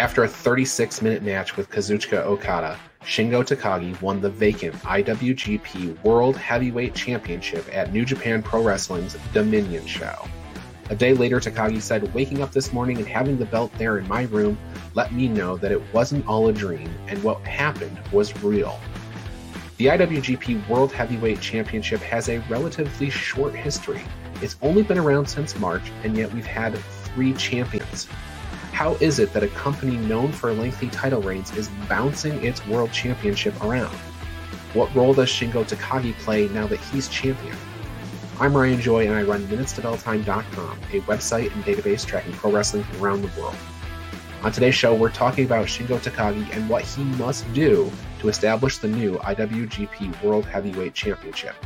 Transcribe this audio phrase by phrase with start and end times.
[0.00, 6.36] After a 36 minute match with Kazuchika Okada, Shingo Takagi won the vacant IWGP World
[6.36, 10.14] Heavyweight Championship at New Japan Pro Wrestling's Dominion show.
[10.90, 14.06] A day later, Takagi said, Waking up this morning and having the belt there in
[14.06, 14.56] my room
[14.94, 18.78] let me know that it wasn't all a dream and what happened was real.
[19.78, 24.02] The IWGP World Heavyweight Championship has a relatively short history.
[24.42, 28.06] It's only been around since March, and yet we've had three champions.
[28.78, 32.92] How is it that a company known for lengthy title reigns is bouncing its world
[32.92, 33.92] championship around?
[34.72, 37.56] What role does Shingo Takagi play now that he's champion?
[38.38, 43.04] I'm Ryan Joy, and I run MinutesToBellTime.com, a website and database tracking pro wrestling from
[43.04, 43.56] around the world.
[44.44, 48.78] On today's show, we're talking about Shingo Takagi and what he must do to establish
[48.78, 51.56] the new IWGP World Heavyweight Championship.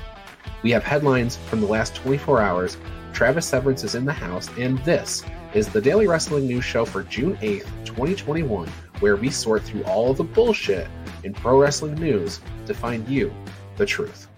[0.62, 2.79] We have headlines from the last 24 hours.
[3.12, 5.23] Travis Severance is in the house, and this
[5.53, 8.66] is the Daily Wrestling News Show for June 8th, 2021,
[9.01, 10.89] where we sort through all of the bullshit
[11.23, 13.33] in pro wrestling news to find you
[13.77, 14.28] the truth.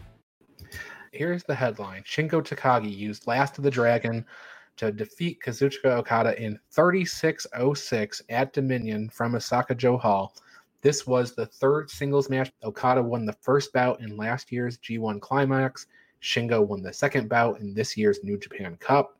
[1.12, 4.26] Here's the headline Shingo Takagi used Last of the Dragon
[4.76, 10.34] to defeat Kazuchika Okada in 36.06 at Dominion from Osaka-jo Hall.
[10.82, 12.52] This was the third singles match.
[12.64, 15.86] Okada won the first bout in last year's G1 Climax.
[16.24, 19.18] Shingo won the second bout in this year's New Japan Cup.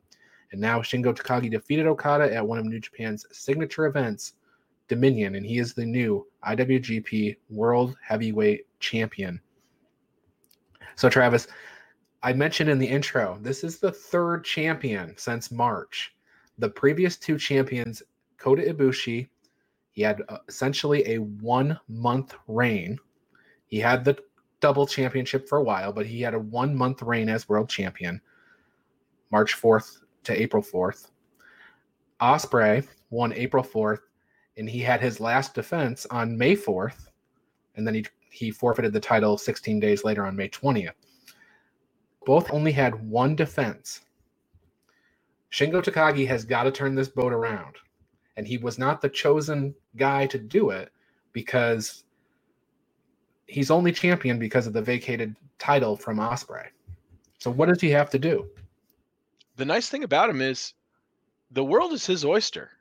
[0.51, 4.33] And now Shingo Takagi defeated Okada at one of New Japan's signature events,
[4.87, 9.39] Dominion, and he is the new IWGP World Heavyweight Champion.
[10.95, 11.47] So, Travis,
[12.23, 16.15] I mentioned in the intro, this is the third champion since March.
[16.57, 18.01] The previous two champions,
[18.37, 19.29] Kota Ibushi,
[19.91, 22.97] he had uh, essentially a one month reign.
[23.67, 24.17] He had the
[24.65, 28.19] double championship for a while, but he had a one month reign as world champion,
[29.31, 31.11] March 4th to April 4th.
[32.19, 33.99] Ospreay won April 4th,
[34.57, 37.09] and he had his last defense on May 4th,
[37.75, 40.95] and then he he forfeited the title 16 days later on May 20th.
[42.25, 44.01] Both only had one defense.
[45.51, 47.75] Shingo Takagi has got to turn this boat around.
[48.35, 50.91] And he was not the chosen guy to do it
[51.33, 52.04] because
[53.47, 56.67] he's only champion because of the vacated title from Ospreay.
[57.39, 58.49] So what does he have to do?
[59.57, 60.73] The nice thing about him is
[61.51, 62.71] the world is his oyster.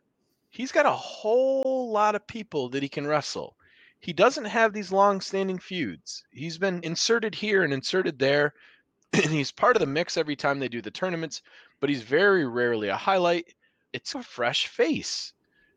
[0.51, 3.57] He's got a whole lot of people that he can wrestle.
[4.01, 6.25] He doesn't have these long-standing feuds.
[6.31, 8.55] He's been inserted here and inserted there
[9.13, 11.43] and he's part of the mix every time they do the tournaments,
[11.81, 13.55] but he's very rarely a highlight.
[13.93, 15.33] It's a fresh face.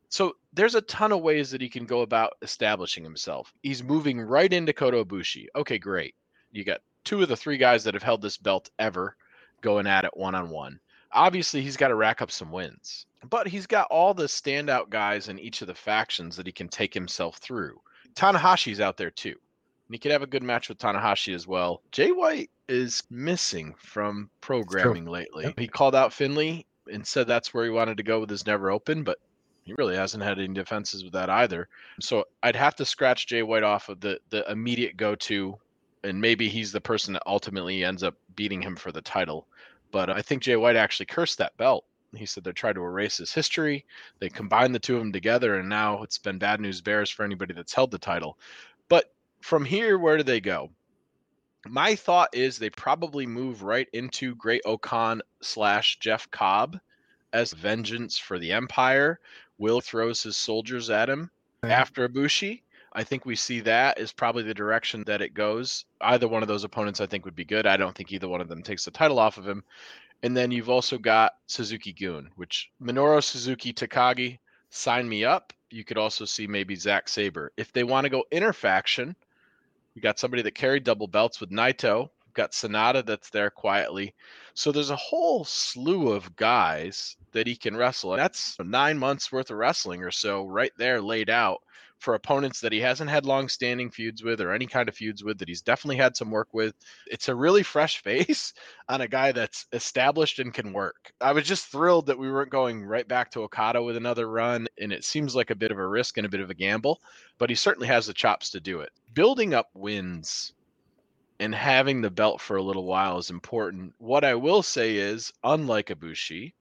[0.10, 3.54] So there's a ton of ways that he can go about establishing himself.
[3.62, 5.48] He's moving right into Kota Ibushi.
[5.56, 6.16] Okay, great.
[6.52, 9.16] You got two of the three guys that have held this belt ever
[9.62, 10.80] going at it one on one.
[11.12, 15.30] Obviously, he's got to rack up some wins, but he's got all the standout guys
[15.30, 17.80] in each of the factions that he can take himself through.
[18.14, 19.30] Tanahashi's out there too.
[19.30, 21.82] And he could have a good match with Tanahashi as well.
[21.92, 25.46] Jay White is missing from programming lately.
[25.46, 25.60] Yep.
[25.60, 28.70] He called out Finlay and said that's where he wanted to go with his never
[28.70, 29.20] open, but
[29.68, 31.68] he really hasn't had any defenses with that either.
[32.00, 35.58] So I'd have to scratch Jay White off of the the immediate go to,
[36.04, 39.46] and maybe he's the person that ultimately ends up beating him for the title.
[39.92, 41.84] But I think Jay White actually cursed that belt.
[42.16, 43.86] He said they're trying to erase his history.
[44.20, 47.26] They combined the two of them together, and now it's been bad news bears for
[47.26, 48.40] anybody that's held the title.
[48.88, 49.12] But
[49.42, 50.72] from here, where do they go?
[51.70, 56.80] my thought is they probably move right into Great-O-Khan slash Jeff Cobb
[57.34, 59.20] as vengeance for the Empire.
[59.58, 61.32] Will throws his soldiers at him
[61.64, 62.62] after Ibushi.
[62.94, 65.86] I think we see that is probably the direction that it goes.
[66.02, 67.68] Either one of those opponents I think would be good.
[67.68, 69.64] I don't think either one of them takes the title off of him.
[70.24, 74.40] And then you've also got Suzuki-gun, which Minoru Suzuki Takagi,
[74.70, 75.54] sign me up.
[75.70, 77.52] You could also see maybe Zack Sabre.
[77.58, 79.16] If they want to go interfaction,
[79.96, 82.10] we got somebody that carried double belts with Naito.
[82.38, 84.14] Got SANADA that's there quietly.
[84.54, 88.14] So there's a whole slew of guys that he can wrestle.
[88.14, 91.62] And that's nine months worth of wrestling or so right there laid out
[91.98, 95.24] for opponents that he hasn't had long standing feuds with or any kind of feuds
[95.24, 96.76] with that he's definitely had some work with.
[97.08, 98.54] It's a really fresh face
[98.88, 101.12] on a guy that's established and can work.
[101.20, 104.68] I was just thrilled that we weren't going right back to Okada with another run.
[104.80, 107.02] And it seems like a bit of a risk and a bit of a gamble,
[107.40, 108.92] but he certainly has the chops to do it.
[109.16, 110.54] Building up wins
[111.40, 113.94] and having the belt for a little while is important.
[113.98, 116.54] What I will say is, unlike Ibushi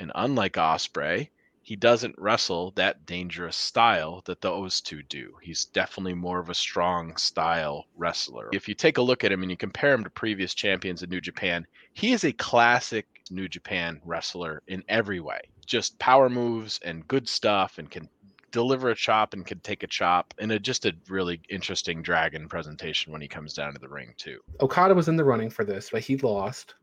[0.00, 1.28] and unlike Ospreay,
[1.64, 5.36] he doesn't wrestle that dangerous style that those two do.
[5.40, 8.48] He's definitely more of a strong style wrestler.
[8.52, 11.10] If you take a look at him and you compare him to previous champions in
[11.10, 15.40] New Japan, he is a classic New Japan wrestler in every way.
[15.64, 18.08] Just power moves and good stuff and can
[18.52, 22.48] deliver a chop and could take a chop, and a, just a really interesting dragon
[22.48, 24.38] presentation when he comes down to the ring too.
[24.60, 26.74] Okada was in the running for this, but he lost,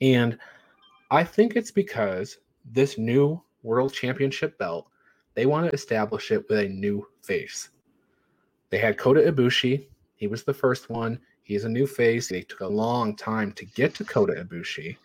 [0.00, 0.38] and
[1.10, 4.86] I think it's because this new world championship belt
[5.34, 7.70] they want to establish it with a new face.
[8.70, 9.86] They had Kota Ibushi.
[10.16, 11.20] He was the first one.
[11.42, 12.28] He's a new face.
[12.28, 14.96] They took a long time to get to Kota Ibushi.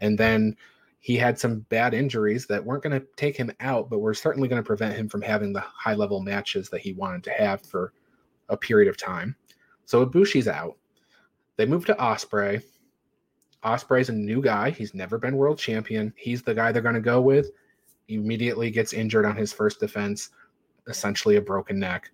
[0.00, 0.56] And then
[1.02, 4.48] he had some bad injuries that weren't going to take him out, but were certainly
[4.48, 7.60] going to prevent him from having the high level matches that he wanted to have
[7.60, 7.92] for
[8.48, 9.34] a period of time.
[9.84, 10.76] So Ibushi's out.
[11.56, 12.62] They move to Ospreay.
[13.64, 14.70] Ospreay's a new guy.
[14.70, 16.14] He's never been world champion.
[16.16, 17.50] He's the guy they're going to go with.
[18.06, 20.30] He immediately gets injured on his first defense,
[20.86, 22.12] essentially a broken neck.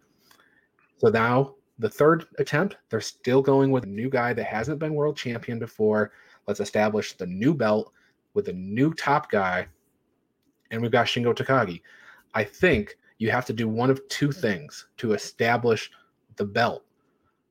[0.97, 4.95] So now the third attempt, they're still going with a new guy that hasn't been
[4.95, 6.13] world champion before.
[6.47, 7.93] Let's establish the new belt
[8.35, 9.67] with a new top guy.
[10.71, 11.83] And we've got Shingo Takagi.
[12.35, 15.91] I think you have to do one of two things to establish
[16.37, 16.85] the belt.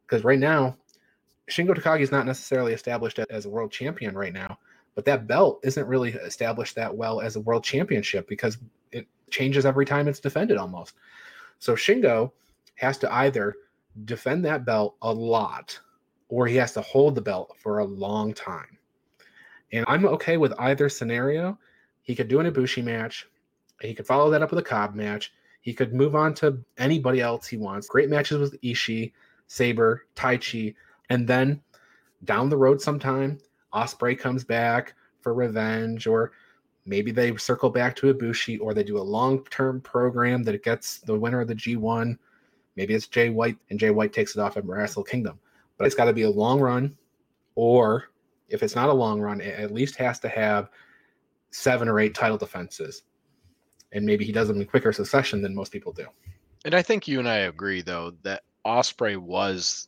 [0.05, 0.77] Because right now,
[1.49, 4.59] Shingo Takagi is not necessarily established as a world champion right now,
[4.95, 8.57] but that belt isn't really established that well as a world championship because
[8.91, 10.95] it changes every time it's defended almost.
[11.59, 12.31] So Shingo
[12.75, 13.55] has to either
[14.05, 15.79] defend that belt a lot
[16.29, 18.76] or he has to hold the belt for a long time.
[19.71, 21.57] And I'm okay with either scenario.
[22.03, 23.27] He could do an Ibushi match.
[23.81, 25.33] He could follow that up with a Cobb match.
[25.61, 27.87] He could move on to anybody else he wants.
[27.87, 29.11] Great matches with Ishii,
[29.47, 30.75] Sabre, Taichi,
[31.09, 31.61] and then
[32.23, 33.37] down the road sometime,
[33.73, 36.31] Ospreay comes back for revenge, or
[36.85, 41.17] maybe they circle back to Ibushi, or they do a long-term program that gets the
[41.17, 42.17] winner of the G1
[42.77, 45.39] Maybe it's Jay White and Jay White takes it off at Wrestle Kingdom.
[45.77, 46.95] But it's got to be a long run,
[47.55, 48.05] or
[48.49, 50.69] if it's not a long run, it at least has to have
[51.51, 53.03] seven or eight title defenses.
[53.93, 56.07] And maybe he does them in quicker succession than most people do.
[56.65, 59.87] And I think you and I agree, though, that Ospreay was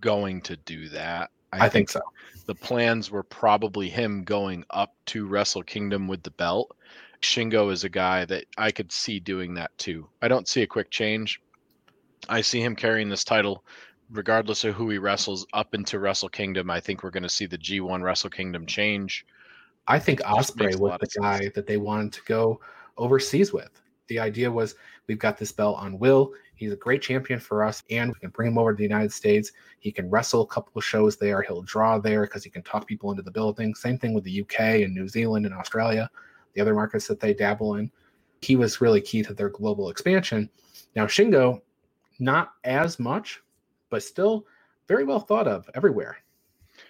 [0.00, 1.30] going to do that.
[1.52, 2.00] I, I think, think so.
[2.46, 6.76] The plans were probably him going up to Wrestle Kingdom with the belt.
[7.20, 10.08] Shingo is a guy that I could see doing that too.
[10.20, 11.40] I don't see a quick change,
[12.28, 13.64] I see him carrying this title
[14.14, 16.70] regardless of who he wrestles up into Wrestle Kingdom.
[16.70, 19.26] I think we're going to see the G1 Wrestle Kingdom change.
[19.86, 21.54] I think Ospreay was the guy sense.
[21.54, 22.60] that they wanted to go
[22.96, 23.70] overseas with.
[24.06, 24.76] The idea was
[25.08, 26.32] we've got this belt on Will.
[26.54, 29.12] He's a great champion for us, and we can bring him over to the United
[29.12, 29.52] States.
[29.80, 31.42] He can wrestle a couple of shows there.
[31.42, 33.74] He'll draw there because he can talk people into the building.
[33.74, 36.08] Same thing with the UK and New Zealand and Australia,
[36.54, 37.90] the other markets that they dabble in.
[38.40, 40.48] He was really key to their global expansion.
[40.94, 41.60] Now, Shingo
[42.20, 43.42] not as much,
[43.94, 44.44] but still
[44.88, 46.18] very well thought of everywhere.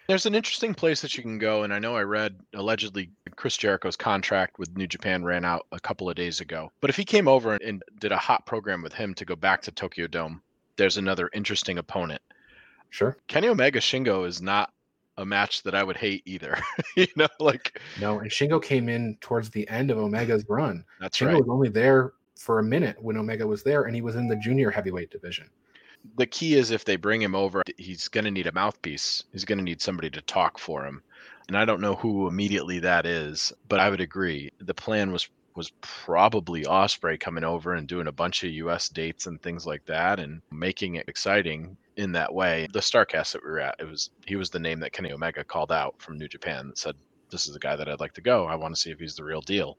[0.09, 3.59] There's an interesting place that you can go, and I know I read allegedly Chris
[3.59, 6.73] Jericho's contract with New Japan ran out a couple of days ago.
[6.81, 9.61] But if he came over and did a hot program with him to go back
[9.63, 10.41] to Tokyo Dome,
[10.77, 12.23] there's another interesting opponent.
[12.89, 13.19] Sure.
[13.29, 14.73] Kenny Omega Shingo is not
[15.19, 16.59] a match that I would hate either.
[16.97, 20.87] you know, like no, and Shingo came in towards the end of Omega's run.
[21.01, 21.41] That's Shingo right.
[21.41, 24.37] was only there for a minute when Omega was there, and he was in the
[24.37, 25.51] junior heavyweight division.
[26.17, 29.25] The key is if they bring him over, he's going to need a mouthpiece.
[29.33, 31.03] He's going to need somebody to talk for him.
[31.49, 34.51] And I don't know who immediately that is, but I would agree.
[34.59, 39.27] The plan was was probably Ospreay coming over and doing a bunch of US dates
[39.27, 42.67] and things like that and making it exciting in that way.
[42.73, 45.45] The Starcast that we were at, it was he was the name that Kenny Omega
[45.45, 46.97] called out from New Japan that said
[47.35, 48.47] this is a guy that I'd like to go.
[48.47, 49.77] I want to see if he's the real deal.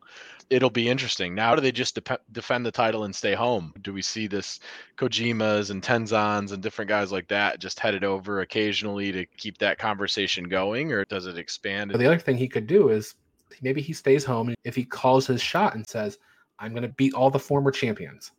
[0.49, 1.33] It'll be interesting.
[1.33, 3.73] Now, do they just de- defend the title and stay home?
[3.81, 4.59] Do we see this
[4.97, 9.79] Kojimas and Tenzans and different guys like that just headed over occasionally to keep that
[9.79, 11.91] conversation going, or does it expand?
[11.91, 13.15] But the other thing he could do is
[13.61, 16.19] maybe he stays home if he calls his shot and says,
[16.59, 18.31] "I'm going to beat all the former champions."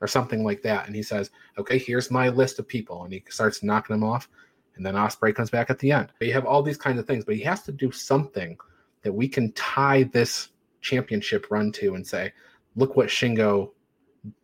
[0.00, 3.22] Or something like that, and he says, "Okay, here's my list of people," and he
[3.28, 4.28] starts knocking them off
[4.76, 6.10] and then Ospreay comes back at the end.
[6.20, 8.56] You have all these kinds of things, but he has to do something
[9.02, 10.48] that we can tie this
[10.80, 12.32] championship run to and say,
[12.76, 13.70] look what Shingo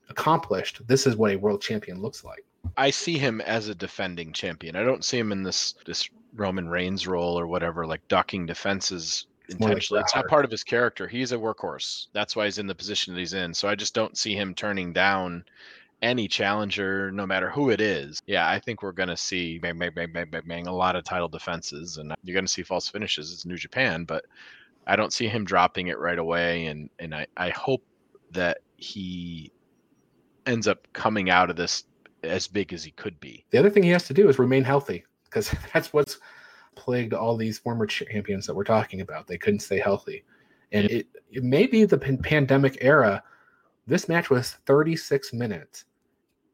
[0.08, 0.86] accomplished.
[0.86, 2.44] This is what a world champion looks like.
[2.76, 4.76] I see him as a defending champion.
[4.76, 9.26] I don't see him in this this Roman Reigns role or whatever, like ducking defenses
[9.48, 9.98] intentionally.
[9.98, 11.08] Like it's not part of his character.
[11.08, 12.08] He's a workhorse.
[12.12, 13.54] That's why he's in the position that he's in.
[13.54, 15.44] So I just don't see him turning down
[16.02, 18.20] any challenger, no matter who it is.
[18.26, 20.96] Yeah, I think we're going to see bang, bang, bang, bang, bang, bang, a lot
[20.96, 23.32] of title defenses, and you're going to see false finishes.
[23.32, 24.24] It's New Japan, but
[24.86, 27.82] I don't see him dropping it right away, and and I I hope
[28.32, 29.52] that he
[30.46, 31.84] ends up coming out of this
[32.22, 33.44] as big as he could be.
[33.50, 36.18] The other thing he has to do is remain healthy because that's what's
[36.76, 39.26] plagued all these former champions that we're talking about.
[39.26, 40.24] They couldn't stay healthy,
[40.72, 43.22] and it, it may be the pandemic era
[43.86, 45.84] This match was 36 minutes,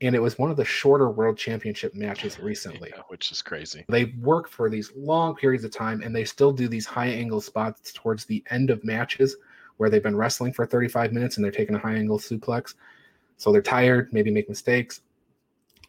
[0.01, 2.93] and it was one of the shorter World Championship matches recently.
[2.95, 3.85] Yeah, which is crazy.
[3.89, 7.41] They work for these long periods of time, and they still do these high angle
[7.41, 9.37] spots towards the end of matches
[9.77, 12.75] where they've been wrestling for 35 minutes and they're taking a high angle suplex.
[13.37, 15.03] So they're tired, maybe make mistakes.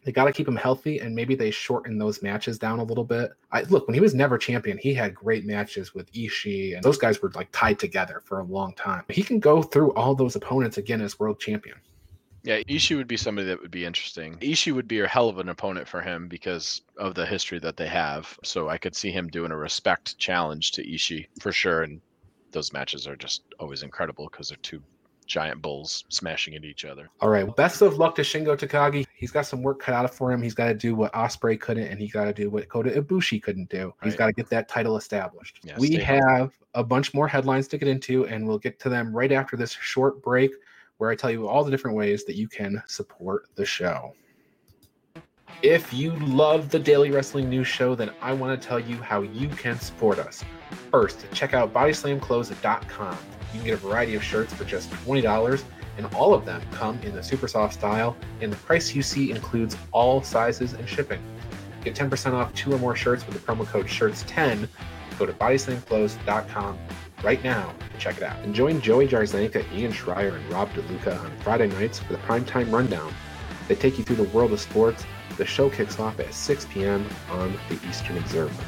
[0.04, 3.04] They got to keep him healthy, and maybe they shorten those matches down a little
[3.04, 3.32] bit.
[3.50, 6.98] I look when he was never champion, he had great matches with Ishii, and those
[6.98, 9.04] guys were like tied together for a long time.
[9.08, 11.76] He can go through all those opponents again as world champion.
[12.42, 14.36] Yeah, Ishii would be somebody that would be interesting.
[14.38, 17.76] Ishii would be a hell of an opponent for him because of the history that
[17.76, 18.38] they have.
[18.44, 21.82] So I could see him doing a respect challenge to Ishii for sure.
[21.82, 22.00] And
[22.52, 24.82] those matches are just always incredible because they're two
[25.26, 27.10] giant bulls smashing into each other.
[27.20, 27.54] All right.
[27.54, 29.04] Best of luck to Shingo Takagi.
[29.14, 30.40] He's got some work cut out for him.
[30.40, 33.42] He's got to do what Ospreay couldn't, and he got to do what Kota Ibushi
[33.42, 33.92] couldn't do.
[34.02, 34.18] He's Right.
[34.18, 35.60] got to get that title established.
[35.62, 39.14] Yeah, we have a bunch more headlines to get into, and we'll get to them
[39.14, 40.50] right after this short break,
[40.98, 44.14] where I tell you all the different ways that you can support the show.
[45.62, 49.22] If you love the Daily Wrestling News Show, then I want to tell you how
[49.22, 50.44] you can support us.
[50.90, 53.18] First, check out bodyslamclothes.com.
[53.52, 55.64] You can get a variety of shirts for just $20,
[55.96, 59.30] and all of them come in the super soft style, and the price you see
[59.30, 61.20] includes all sizes and shipping.
[61.82, 64.68] Get 10% off two or more shirts with the promo code SHIRTS10.
[65.18, 66.78] Go to bodyslamclothes.com
[67.22, 68.38] right now check it out.
[68.44, 72.72] And join Joey Jarzanka, Ian Schreier, and Rob DeLuca on Friday nights for the primetime
[72.72, 73.12] rundown.
[73.66, 75.04] They take you through the world of sports.
[75.36, 77.06] The show kicks off at 6 p.m.
[77.30, 78.64] on the Eastern Observer.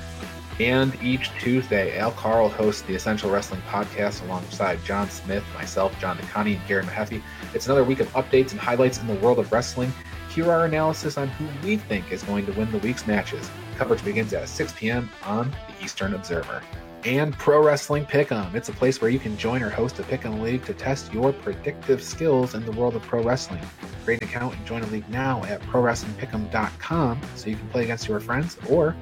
[0.59, 6.19] And each Tuesday, Al Carl hosts the Essential Wrestling Podcast alongside John Smith, myself, John
[6.19, 7.23] DeConnie, and Gary Mahaffey.
[7.55, 9.91] It's another week of updates and highlights in the world of wrestling.
[10.29, 13.51] Here are our analysis on who we think is going to win the week's matches.
[13.77, 15.09] Coverage begins at 6 p.m.
[15.25, 16.63] on the Eastern Observer.
[17.05, 18.55] And Pro Wrestling Pick'em.
[18.55, 21.33] It's a place where you can join or host a Pick'em League to test your
[21.33, 23.63] predictive skills in the world of pro wrestling.
[24.05, 28.07] Create an account and join a league now at ProWrestlingPick'em.com so you can play against
[28.07, 28.95] your friends or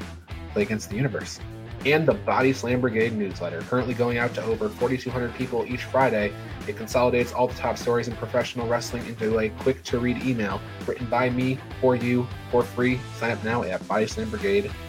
[0.52, 1.40] play against the universe.
[1.84, 6.32] And the Body Slam Brigade newsletter, currently going out to over 4,200 people each Friday.
[6.68, 10.60] It consolidates all the top stories in professional wrestling into a quick to read email
[10.86, 13.00] written by me for you for free.
[13.16, 14.87] Sign up now at bodyslambrigade.com.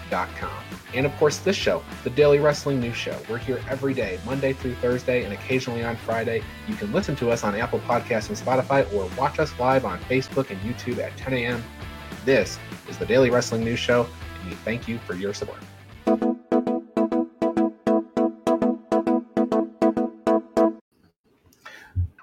[0.94, 3.16] And of course, this show, the Daily Wrestling News Show.
[3.30, 6.44] We're here every day, Monday through Thursday, and occasionally on Friday.
[6.68, 10.00] You can listen to us on Apple Podcasts and Spotify or watch us live on
[10.02, 11.64] Facebook and YouTube at 10 a.m.
[12.26, 12.58] This
[12.90, 14.08] is the Daily Wrestling News Show,
[14.42, 15.60] and we thank you for your support.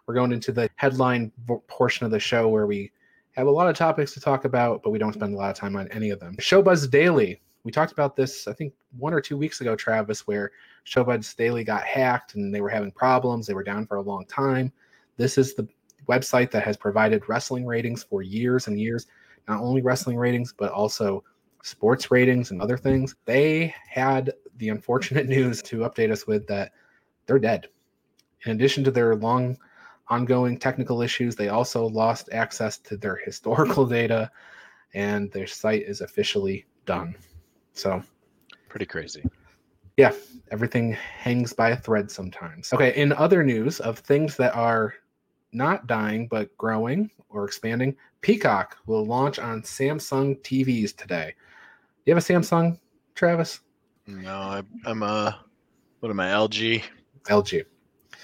[0.06, 1.32] We're going into the headline
[1.66, 2.92] portion of the show where we
[3.32, 5.56] have a lot of topics to talk about, but we don't spend a lot of
[5.56, 6.36] time on any of them.
[6.36, 7.40] Showbuzz Daily.
[7.66, 10.52] We talked about this, I think, one or two weeks ago, Travis, where
[10.86, 13.44] Showbuzz Daily got hacked and they were having problems.
[13.44, 14.72] They were down for a long time.
[15.16, 15.66] This is the
[16.08, 19.08] website that has provided wrestling ratings for years and years.
[19.48, 21.24] Not only wrestling ratings, but also
[21.64, 23.16] sports ratings and other things.
[23.24, 26.70] They had the unfortunate news to update us with that
[27.26, 27.66] they're dead.
[28.44, 29.58] In addition to their long
[30.06, 34.30] ongoing technical issues, they also lost access to their historical data
[34.94, 37.16] and their site is officially done.
[37.76, 38.02] So
[38.68, 39.22] Pretty crazy.
[39.96, 40.12] yeah,
[40.50, 42.72] everything hangs by a thread sometimes.
[42.72, 44.94] Okay, in other news of things that are
[45.52, 51.34] not dying but growing or expanding, Peacock will launch on Samsung TVs today.
[52.04, 52.78] You have a Samsung,
[53.14, 53.60] Travis?
[54.06, 55.40] No, I, I'm a
[56.00, 56.28] what am I?
[56.28, 56.82] LG.
[57.24, 57.64] LG.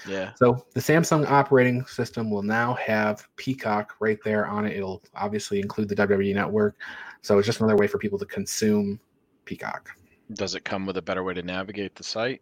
[0.07, 0.33] Yeah.
[0.35, 4.75] So the Samsung operating system will now have Peacock right there on it.
[4.77, 6.75] It'll obviously include the WWE network.
[7.21, 8.99] So it's just another way for people to consume
[9.45, 9.89] Peacock.
[10.33, 12.41] Does it come with a better way to navigate the site?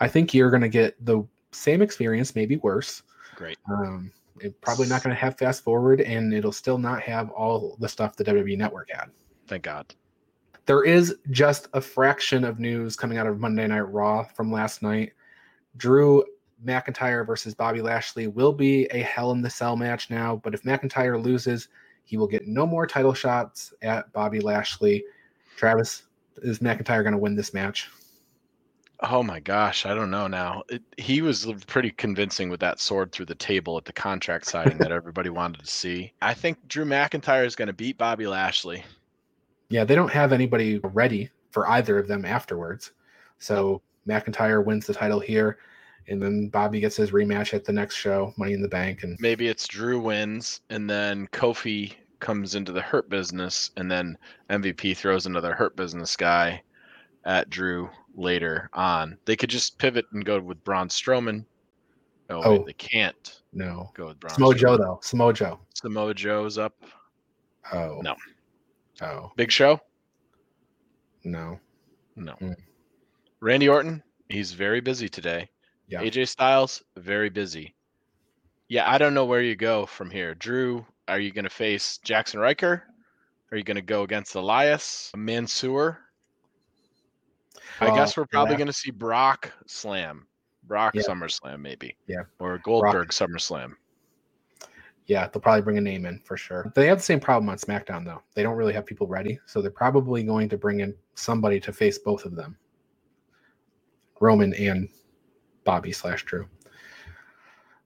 [0.00, 3.02] I think you're going to get the same experience, maybe worse.
[3.34, 3.58] Great.
[3.70, 7.76] Um, it's probably not going to have fast forward, and it'll still not have all
[7.80, 9.10] the stuff the WWE Network had.
[9.46, 9.94] Thank God.
[10.66, 14.82] There is just a fraction of news coming out of Monday Night Raw from last
[14.82, 15.12] night.
[15.76, 16.24] Drew
[16.64, 20.62] McIntyre versus Bobby Lashley will be a Hell in the Cell match now, but if
[20.62, 21.68] McIntyre loses,
[22.04, 25.04] he will get no more title shots at Bobby Lashley.
[25.56, 26.04] Travis,
[26.38, 27.90] is McIntyre going to win this match?
[29.04, 30.62] Oh my gosh, I don't know now.
[30.68, 34.78] It, he was pretty convincing with that sword through the table at the contract signing
[34.78, 36.12] that everybody wanted to see.
[36.22, 38.84] I think Drew McIntyre is going to beat Bobby Lashley.
[39.70, 42.92] Yeah, they don't have anybody ready for either of them afterwards.
[43.38, 45.58] So McIntyre wins the title here,
[46.06, 49.02] and then Bobby gets his rematch at the next show, Money in the Bank.
[49.02, 54.16] And Maybe it's Drew wins, and then Kofi comes into the Hurt Business, and then
[54.48, 56.62] MVP throws another Hurt Business guy
[57.26, 59.18] at Drew later on.
[59.26, 61.44] They could just pivot and go with Braun Strowman
[62.30, 62.52] Oh, Oh.
[62.52, 63.90] wait, they can't No.
[63.94, 64.54] go with Braun.
[64.56, 64.98] Joe though.
[65.02, 65.60] Samoa Joe.
[65.74, 66.14] Samoa
[66.58, 66.74] up.
[67.72, 68.00] Oh.
[68.02, 68.16] No.
[69.02, 69.78] Oh Big Show?
[71.24, 71.58] no.
[72.16, 72.32] No.
[72.34, 72.52] Hmm.
[73.40, 74.02] Randy Orton?
[74.28, 75.50] He's very busy today.
[75.88, 76.00] Yeah.
[76.00, 76.82] AJ Styles?
[76.96, 77.74] Very busy.
[78.68, 80.34] Yeah, I don't know where you go from here.
[80.34, 82.84] Drew, are you going to face Jaxson Ryker?
[83.50, 85.10] Are you going to go against Elias?
[85.16, 85.98] Mansoor?
[87.80, 88.58] I guess we're probably yeah.
[88.58, 90.26] going to see Brock Slam.
[90.64, 91.02] Brock Yeah.
[91.02, 91.96] SummerSlam, maybe.
[92.06, 92.22] Yeah.
[92.38, 93.74] Or Goldberg SummerSlam.
[95.06, 96.72] Yeah, they'll probably bring a name in for sure.
[96.74, 98.22] They have the same problem on SmackDown though.
[98.34, 101.72] They don't really have people ready, so they're probably going to bring in somebody to
[101.72, 102.56] face both of them,
[104.20, 104.88] Roman and
[105.64, 106.48] Bobby slash Drew.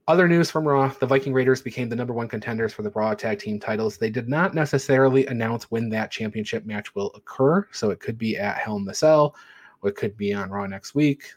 [0.08, 3.14] Other news from Raw: the Viking Raiders became the number one contenders for the Raw
[3.14, 3.96] Tag Team titles.
[3.96, 8.36] They did not necessarily announce when that championship match will occur, so it could be
[8.36, 9.34] at Hell in the Cell,
[9.82, 11.34] or it could be on Raw next week,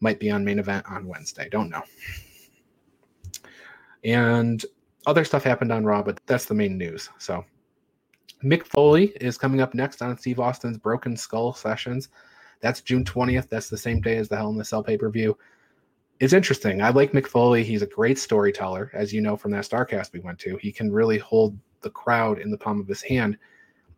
[0.00, 1.48] might be on main event on Wednesday.
[1.48, 1.82] Don't know.
[4.04, 4.62] And
[5.06, 7.08] other stuff happened on Raw, but that's the main news.
[7.18, 7.44] So
[8.44, 12.10] Mick Foley is coming up next on Steve Austin's Broken Skull Sessions.
[12.60, 13.48] That's June 20th.
[13.48, 15.38] That's the same day as the Hell in the Cell pay per view.
[16.20, 16.82] It's interesting.
[16.82, 17.64] I like Mick Foley.
[17.64, 20.56] He's a great storyteller, as you know from that Starcast we went to.
[20.56, 23.36] He can really hold the crowd in the palm of his hand.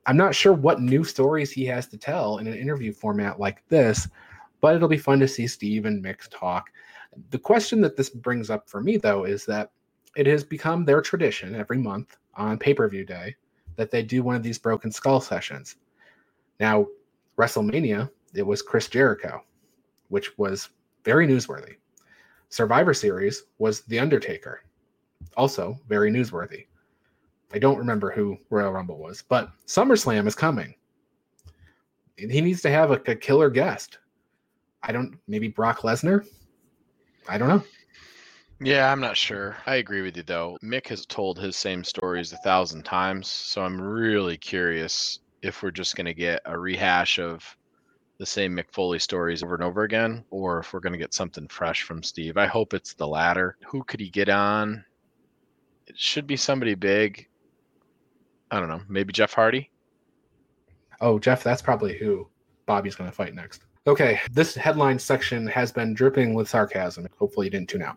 [0.06, 3.66] I'm not sure what new stories he has to tell in an interview format like
[3.68, 4.08] this,
[4.60, 6.70] but it'll be fun to see Steve and Mick talk.
[7.30, 9.70] The question that this brings up for me, though, is that
[10.16, 13.36] it has become their tradition every month on pay per view day
[13.76, 15.76] that they do one of these broken skull sessions.
[16.60, 16.86] Now,
[17.36, 19.42] WrestleMania, it was Chris Jericho,
[20.08, 20.70] which was
[21.04, 21.76] very newsworthy.
[22.48, 24.62] Survivor Series was The Undertaker,
[25.36, 26.66] also very newsworthy.
[27.52, 30.74] I don't remember who Royal Rumble was, but SummerSlam is coming.
[32.16, 33.98] He needs to have a, a killer guest.
[34.82, 36.26] I don't, maybe Brock Lesnar?
[37.28, 37.64] I don't know.
[38.60, 39.56] Yeah, I'm not sure.
[39.66, 40.58] I agree with you though.
[40.62, 45.70] Mick has told his same stories a thousand times, so I'm really curious if we're
[45.70, 47.56] just going to get a rehash of
[48.18, 51.14] the same Mick Foley stories over and over again, or if we're going to get
[51.14, 52.36] something fresh from Steve.
[52.36, 53.56] I hope it's the latter.
[53.66, 54.84] Who could he get on?
[55.86, 57.28] It should be somebody big.
[58.50, 58.82] I don't know.
[58.88, 59.70] Maybe Jeff Hardy.
[61.00, 62.28] Oh, Jeff, that's probably who
[62.66, 63.62] Bobby's going to fight next.
[63.86, 67.06] Okay, this headline section has been dripping with sarcasm.
[67.18, 67.96] Hopefully, you didn't tune out.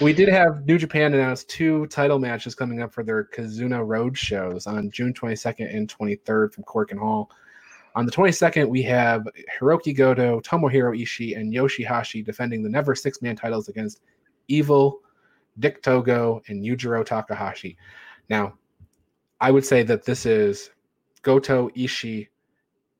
[0.00, 4.16] We did have New Japan announce two title matches coming up for their Kizuna Road
[4.16, 7.30] shows on June 22nd and 23rd from Korakuen Hall.
[7.96, 9.26] On the 22nd, we have
[9.60, 14.00] Hiroki Goto, Tomohiro Ishii, and Yoshihashi defending the Never Six Man titles against
[14.48, 15.00] Evil,
[15.60, 17.76] Dick Togo, and Yujiro Takahashi.
[18.28, 18.54] Now,
[19.40, 20.70] I would say that this is
[21.22, 22.28] Goto, Ishii,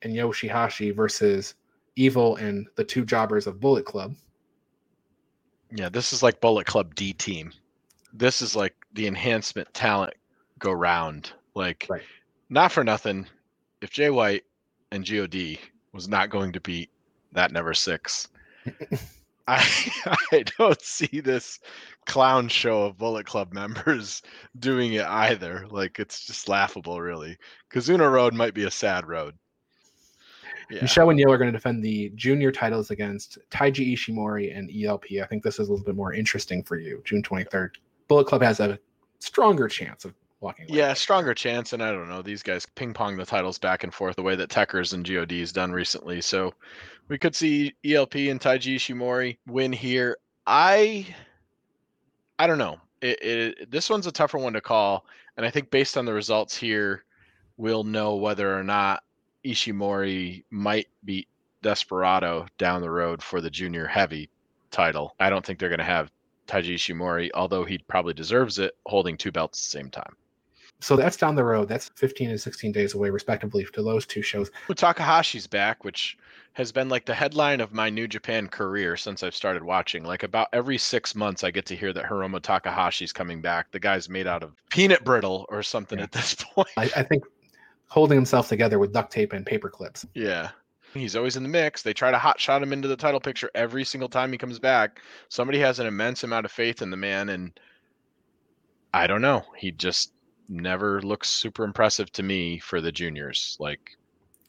[0.03, 1.55] and Yoshihashi versus
[1.97, 4.15] Evil and the two jobbers of Bullet Club.
[5.71, 7.53] Yeah, this is like Bullet Club D team.
[8.13, 10.15] This is like the enhancement talent
[10.59, 11.33] go round.
[11.55, 12.03] Like, Right.
[12.49, 13.27] not for nothing.
[13.81, 14.45] If Jay White
[14.91, 15.37] and God
[15.93, 16.91] was not going to beat
[17.33, 18.29] that Never Six,
[19.47, 19.65] I
[20.33, 21.61] I don't see this
[22.07, 24.23] clown show of Bullet Club members
[24.59, 25.67] doing it either.
[25.71, 27.37] Like, it's just laughable, really.
[27.73, 29.35] Kizuna Road might be a sad road.
[30.71, 30.83] Yeah.
[30.83, 35.05] Michelle and Yo are going to defend the junior titles against Taiji Ishimori and ELP.
[35.23, 37.03] I think this is a little bit more interesting for you.
[37.05, 37.71] June 23rd.
[38.09, 38.79] Bullet Club has a
[39.19, 40.79] stronger chance of walking away.
[40.79, 42.23] Yeah, stronger chance, and I don't know.
[42.23, 45.53] These guys ping pong the titles back and forth the way that Techers and God's
[45.53, 46.21] done recently.
[46.21, 46.55] So
[47.09, 50.19] we could see ELP and Taiji Ishimori win here.
[50.47, 51.07] I,
[52.39, 52.79] I don't know.
[53.01, 56.13] It, it this one's a tougher one to call, and I think based on the
[56.13, 57.05] results here,
[57.57, 59.03] we'll know whether or not
[59.45, 61.29] Ishimori might beat
[61.63, 64.29] Desperado down the road for the junior heavy
[64.71, 65.15] title.
[65.21, 66.11] I don't think they're going to have
[66.47, 70.17] Taiji Ishimori, although he probably deserves it, holding two belts at the same time.
[70.85, 71.67] So that's down the road.
[71.67, 74.51] That's 15 and 16 days away, respectively, to those two shows.
[74.69, 76.19] Takahashi's back, which
[76.53, 80.05] has been like the headline of my New Japan career since I've started watching.
[80.05, 83.71] Like about every six months, I get to hear that Hiromu Takahashi's coming back.
[83.73, 86.05] The guy's made out of peanut brittle or something Yeah.
[86.05, 86.69] at this point.
[86.77, 87.25] I, I think
[87.89, 90.05] holding himself together with duct tape and paper clips.
[90.13, 90.51] yeah.
[90.93, 91.81] He's always in the mix.
[91.83, 94.59] They try to hot shot him into the title picture every single time he comes
[94.61, 95.01] back.
[95.31, 97.59] Somebody has an immense amount of faith in the man, and
[98.93, 99.43] I don't know.
[99.57, 100.13] He just
[100.49, 103.57] never looks super impressive to me for the juniors.
[103.61, 103.81] Like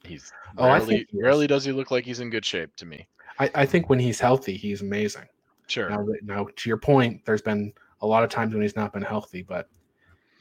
[0.04, 2.76] he's Oh, I rarely, think he rarely does he look like he's in good shape
[2.78, 3.08] to me.
[3.40, 5.28] I, I think when he's healthy, he's amazing.
[5.68, 5.98] Sure.
[5.98, 9.04] Now, now, to your point, there's been a lot of times when he's not been
[9.04, 9.70] healthy, but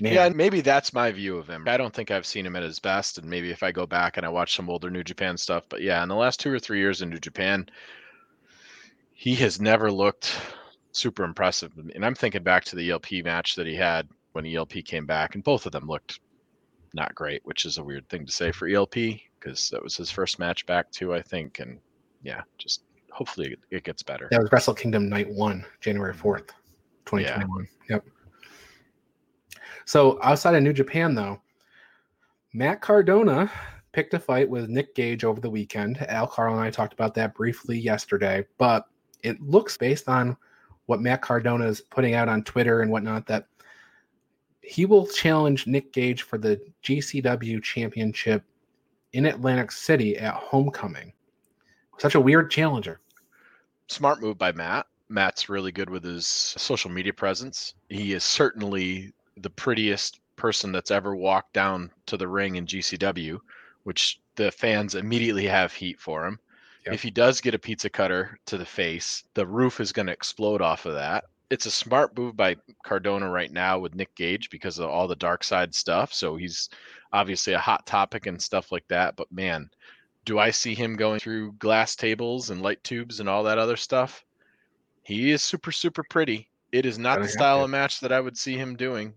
[0.01, 1.67] man, Yeah, maybe that's my view of him.
[1.69, 4.17] I don't think I've seen him at his best, and maybe if I go back
[4.17, 6.59] and I watch some older New Japan stuff, but yeah, in the last two or
[6.59, 7.67] three years in New Japan,
[9.13, 10.37] he has never looked
[10.93, 11.73] super impressive.
[11.95, 15.35] And I'm thinking back to the ELP match that he had when ELP came back,
[15.35, 16.21] and both of them looked
[16.93, 18.95] not great, which is a weird thing to say for ELP
[19.41, 21.59] because that was his first match back too, I think.
[21.61, 21.79] And
[22.23, 24.29] yeah, just hopefully it gets better.
[24.31, 26.21] That was Wrestle Kingdom Night One, January mm-hmm.
[26.21, 26.53] fourth,
[27.05, 27.69] twenty twenty one.
[27.89, 28.05] Yep.
[29.85, 31.41] So outside of New Japan, though,
[32.53, 33.51] Matt Cardona
[33.93, 36.01] picked a fight with Nick Gage over the weekend.
[36.09, 38.87] Al Carl and I talked about that briefly yesterday, but
[39.23, 40.37] it looks based on
[40.87, 43.47] what Matt Cardona is putting out on Twitter and whatnot that
[44.65, 48.43] he will challenge Nick Gage for the GCW championship
[49.13, 51.13] in Atlantic City at Homecoming.
[51.99, 53.01] Such a weird challenger.
[53.89, 54.87] Smart move by Matt.
[55.09, 57.75] Matt's really good with his social media presence.
[57.89, 63.39] He is certainly the prettiest person that's ever walked down to the ring in GCW,
[63.85, 66.39] which the fans immediately have heat for him.
[66.87, 66.95] Yep.
[66.95, 70.13] If he does get a pizza cutter to the face, the roof is going to
[70.13, 71.25] explode off of that.
[71.51, 75.17] It's a smart move by Cardona right now with Nick Gage because of all the
[75.17, 76.13] dark side stuff.
[76.13, 76.69] So he's
[77.13, 79.15] obviously a hot topic and stuff like that.
[79.17, 79.71] But man,
[80.25, 83.77] do I see him going through glass tables and light tubes and all that other
[83.77, 84.25] stuff?
[85.03, 86.49] He is super, super pretty.
[86.73, 89.15] It is not the style of match that I would see him doing.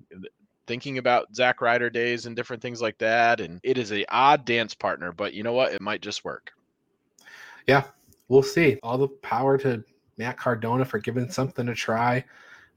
[0.68, 4.44] Thinking about Zack Ryder days and different things like that, and it is a odd
[4.44, 5.74] dance partner, but you know what?
[5.74, 6.52] It might just work.
[7.66, 7.86] Yeah,
[8.28, 8.78] we'll see.
[8.84, 9.84] All the power to
[10.18, 12.24] Matt Cardona for giving something a try.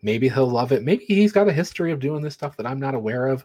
[0.03, 0.83] Maybe he'll love it.
[0.83, 3.45] Maybe he's got a history of doing this stuff that I'm not aware of.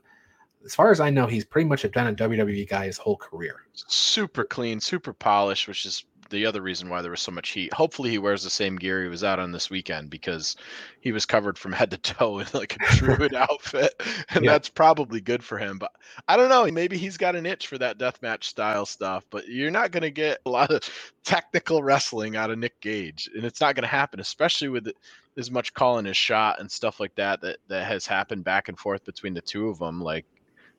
[0.64, 3.62] As far as I know, he's pretty much been a WWE guy his whole career.
[3.74, 7.74] Super clean, super polished, which is the other reason why there was so much heat.
[7.74, 10.56] Hopefully, he wears the same gear he was out on this weekend because
[11.02, 14.52] he was covered from head to toe in like a druid outfit, and yeah.
[14.52, 15.78] that's probably good for him.
[15.78, 15.92] But
[16.28, 16.70] I don't know.
[16.72, 19.24] Maybe he's got an itch for that deathmatch style stuff.
[19.30, 20.82] But you're not going to get a lot of
[21.24, 24.92] technical wrestling out of Nick Gage, and it's not going to happen, especially with
[25.38, 28.80] as much calling his shot and stuff like that that that has happened back and
[28.80, 30.02] forth between the two of them.
[30.02, 30.26] Like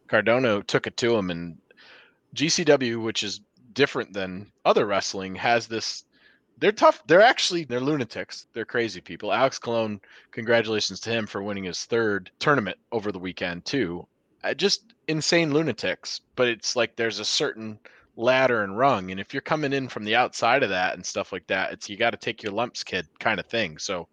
[0.08, 1.58] Cardona took it to him and.
[2.34, 3.40] GCW, which is
[3.76, 6.04] different than other wrestling has this
[6.58, 10.00] they're tough they're actually they're lunatics they're crazy people alex colon
[10.32, 14.04] congratulations to him for winning his third tournament over the weekend too
[14.42, 17.78] uh, just insane lunatics but it's like there's a certain
[18.16, 21.30] ladder and rung and if you're coming in from the outside of that and stuff
[21.30, 24.08] like that it's you got to take your lumps kid kind of thing so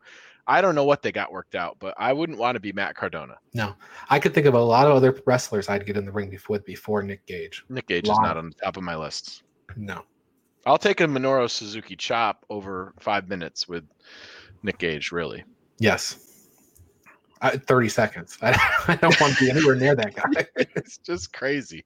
[0.45, 2.95] I don't know what they got worked out, but I wouldn't want to be Matt
[2.95, 3.35] Cardona.
[3.53, 3.75] No,
[4.09, 6.65] I could think of a lot of other wrestlers I'd get in the ring with
[6.65, 7.63] before Nick Gage.
[7.69, 8.17] Nick Gage Long.
[8.17, 9.43] is not on the top of my list.
[9.75, 10.03] No.
[10.65, 13.83] I'll take a Minoru Suzuki chop over five minutes with
[14.63, 15.43] Nick Gage, really.
[15.79, 16.19] Yes.
[17.41, 18.37] Uh, 30 seconds.
[18.41, 18.51] I,
[18.87, 20.45] I don't want to be anywhere near that guy.
[20.75, 21.83] it's just crazy.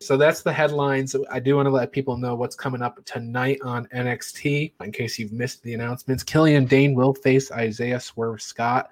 [0.00, 1.14] So that's the headlines.
[1.30, 5.18] I do want to let people know what's coming up tonight on NXT in case
[5.18, 6.22] you've missed the announcements.
[6.22, 8.90] Killian Dain will face Isaiah Swerve Scott.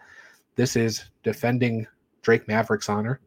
[0.54, 1.86] This is defending
[2.22, 3.20] Drake Maverick's honor.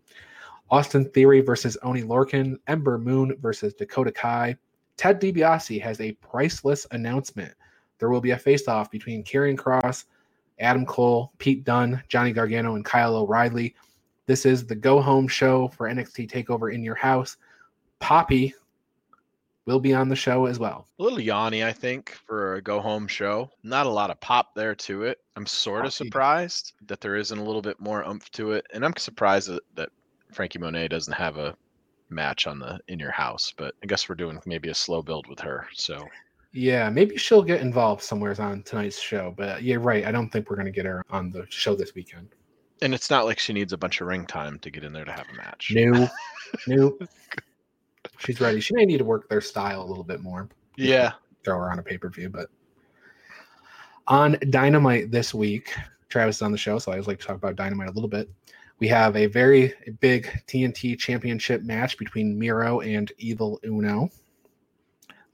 [0.69, 4.57] Austin Theory versus Oney Lorcan, Ember Moon versus Dakota Kai.
[4.97, 7.53] Ted DiBiase has a priceless announcement.
[7.99, 10.05] There will be a face-off between Karrion Kross,
[10.59, 13.75] Adam Cole, Pete Dunne, Johnny Gargano, and Kyle O'Reilly.
[14.25, 17.37] This is the go home show for NXT Takeover in your house.
[17.99, 18.53] Poppy
[19.65, 20.87] will be on the show as well.
[20.99, 23.49] A little yawny, I think, for a go home show.
[23.63, 25.19] Not a lot of pop there to it.
[25.35, 28.85] I'm sort of surprised that there isn't a little bit more oomph to it, and
[28.85, 29.89] I'm surprised that, that
[30.33, 31.55] Franky Monet doesn't have a
[32.09, 35.27] match on the in your house, but I guess we're doing maybe a slow build
[35.27, 35.67] with her.
[35.73, 36.07] So
[36.53, 39.33] yeah, maybe she'll get involved somewhere on tonight's show.
[39.35, 40.05] But uh, you're right.
[40.05, 42.29] I don't think we're going to get her on the show this weekend.
[42.81, 45.05] And it's not like she needs a bunch of ring time to get in there
[45.05, 45.71] to have a match.
[45.73, 46.07] New,
[46.67, 46.99] new.
[48.19, 48.59] She's ready.
[48.59, 50.49] She may need to work their style a little bit more.
[50.77, 51.13] Yeah.
[51.43, 52.49] Throw her on a pay per view, but
[54.07, 55.73] on Dynamite this week,
[56.09, 58.09] Travis is on the show, so I always like to talk about Dynamite a little
[58.09, 58.29] bit.
[58.83, 64.09] We have a very big TNT championship match between Miro and Evil Uno.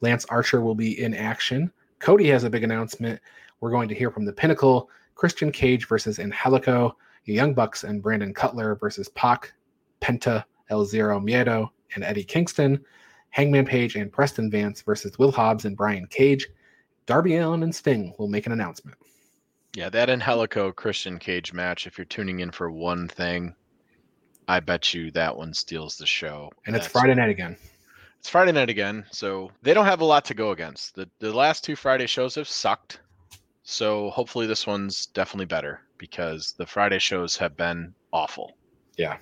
[0.01, 1.71] Lance Archer will be in action.
[1.97, 3.19] Cody has a big announcement.
[3.59, 8.35] We're going to hear from the Pinnacle, Christian Cage versus Angelico, Young Bucks and Brandon
[8.35, 9.51] Cutler versus Pac,
[9.99, 12.79] Penta, El Zero Miedo, and Eddie Kingston,
[13.31, 16.47] Hangman Page and Preston Vance versus Will Hobbs and Brian Cage.
[17.07, 18.95] Darby Allin and Sting will make an announcement.
[19.75, 23.53] Yeah, that Angelico Christian Cage match, if you're tuning in for one thing,
[24.47, 26.51] I bet you that one steals the show.
[26.65, 27.55] And it's Friday night again.
[28.19, 30.95] It's Friday night again, so they don't have a lot to go against.
[30.95, 32.99] The the last two Friday shows have sucked.
[33.63, 38.57] So hopefully this one's definitely better because the Friday shows have been awful.
[38.97, 39.17] Yeah.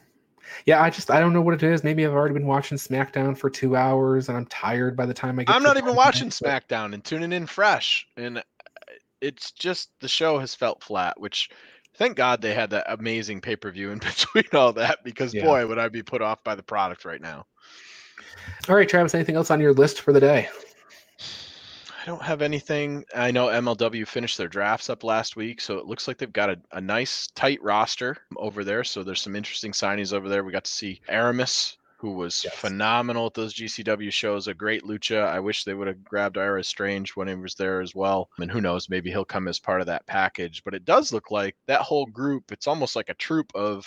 [0.65, 1.83] Yeah, I just I don't know what it is.
[1.83, 5.37] Maybe I've already been watching SmackDown for two hours and I'm tired by the time
[5.39, 5.53] I get.
[5.53, 8.41] I'm not even watching SmackDown and tuning in fresh, and
[9.21, 11.49] it's just the show has felt flat, which
[11.95, 15.43] thank God they had that amazing pay per view in between all that because Yeah.
[15.43, 17.45] boy, would I be put off by the product right now.
[18.69, 20.49] All right, Travis, anything else on your list for the day?
[21.19, 23.03] I don't have anything.
[23.13, 26.49] I know MLW finished their drafts up last week, so it looks like they've got
[26.49, 28.85] a, a nice tight roster over there.
[28.85, 30.43] So there's some interesting signings over there.
[30.45, 32.55] We got to see Aramis, who was Yes.
[32.55, 35.27] phenomenal at those GCW shows, a great lucha.
[35.27, 38.29] I wish they would have grabbed Ira Strange when he was there as well.
[38.39, 40.63] And who knows, maybe he'll come as part of that package.
[40.63, 43.85] But it does look like that whole group, it's almost like a troop of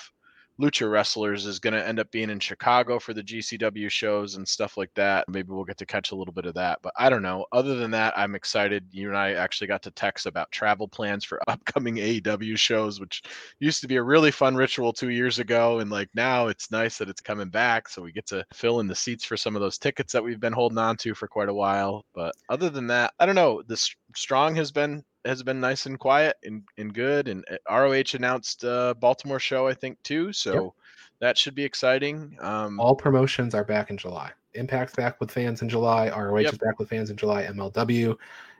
[0.60, 4.46] lucha wrestlers is going to end up being in Chicago for the GCW shows and
[4.46, 5.28] stuff like that.
[5.28, 7.46] Maybe we'll get to catch a little bit of that, but I don't know.
[7.52, 8.84] Other than that, I'm excited.
[8.90, 13.22] You and I actually got to text about travel plans for upcoming AEW shows, which
[13.58, 15.78] used to be a really fun ritual two years ago.
[15.80, 17.88] And like now it's nice that it's coming back.
[17.88, 20.40] So we get to fill in the seats for some of those tickets that we've
[20.40, 22.04] been holding on to for quite a while.
[22.14, 23.62] But other than that, I don't know.
[23.66, 27.28] The S- strong has been has been nice and quiet and, and good.
[27.28, 30.33] And ROH announced uh, Baltimore show, I think, too.
[30.33, 30.74] So
[31.20, 32.37] that should be exciting.
[32.40, 34.30] Um, All promotions are back in July.
[34.54, 36.09] Impact's back with fans in July.
[36.09, 36.52] ROH Yep.
[36.54, 37.44] is back with fans in July.
[37.44, 38.16] MLW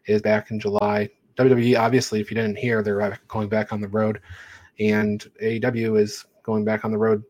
[0.07, 1.09] is back in July.
[1.37, 4.21] WWE, obviously, if you didn't hear, they're back- going back on the road,
[4.79, 7.23] and AEW is going back on the road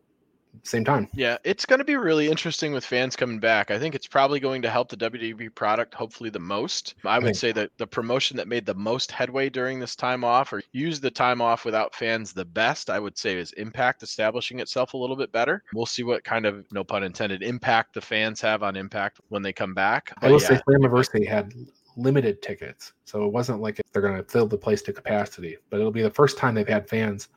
[0.63, 1.07] same time.
[1.13, 3.71] Yeah, it's going to be really interesting with fans coming back.
[3.71, 6.95] I think it's probably going to help the WWE product hopefully the most.
[7.05, 10.53] I would say that the promotion that made the most headway during this time off
[10.53, 14.59] or used the time off without fans the best, I would say is Impact establishing
[14.59, 15.63] itself a little bit better.
[15.73, 19.41] We'll see what kind of, no pun intended, impact the fans have on Impact when
[19.41, 20.13] they come back.
[20.21, 21.53] I will But say yeah, Slammiversary had
[21.97, 25.57] limited tickets, so it wasn't like they're going to fill the place to capacity.
[25.69, 27.29] But it'll be the first time they've had fans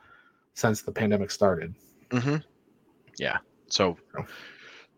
[0.53, 1.75] since the pandemic started.
[2.11, 2.37] hmm
[3.17, 3.37] Yeah.
[3.69, 3.97] So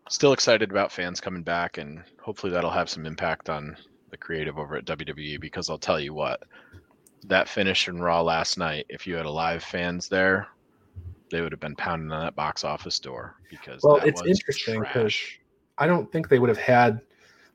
[0.08, 3.76] still excited about fans coming back and hopefully that'll have some impact on
[4.10, 6.42] the creative over at WWE because I'll tell you what,
[7.24, 10.48] that finish in Raw last night, if you had a live fans there,
[11.30, 14.30] they would have been pounding on that box office door because Well, that it's was
[14.30, 15.40] interesting 'cause trash.
[15.76, 17.02] I don't think they would have had.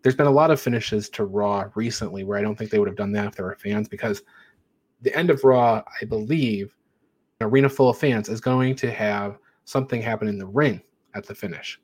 [0.03, 2.87] There's been a lot of finishes to Raw recently where I don't think they would
[2.87, 4.21] have done that if there were fans because
[5.01, 6.75] the end of Raw, I believe,
[7.39, 10.81] an arena full of fans is going to have something happen in the ring
[11.15, 11.79] at the finish,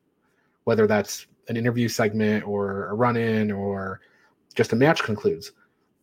[0.63, 4.01] whether that's an interview segment or a run in or
[4.55, 5.51] just a match concludes.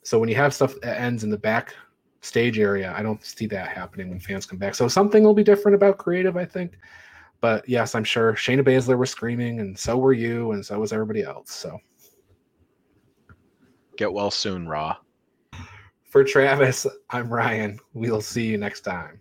[0.03, 1.75] So when you have stuff that ends in the back
[2.21, 4.75] stage area, I don't see that happening when fans come back.
[4.75, 6.79] So something will be different about creative, I think.
[7.41, 10.93] But yes, I'm sure Shayna Baszler was screaming, and so were you, and so was
[10.93, 11.53] everybody else.
[11.53, 11.79] So
[13.97, 14.97] Get well soon, Raw.
[16.05, 17.79] for Travis, I'm Ryan.
[17.95, 19.21] We'll see you next time.